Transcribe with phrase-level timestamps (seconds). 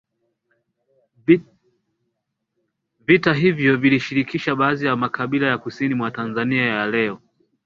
[3.07, 7.21] Vita hivyo vilishirikisha baadhi ya makabila ya kusini mwa Tanzania ya leo